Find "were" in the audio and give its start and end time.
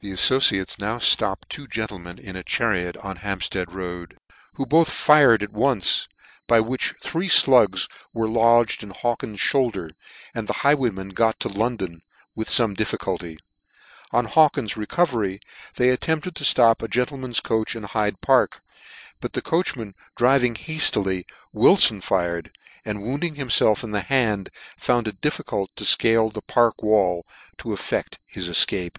8.12-8.28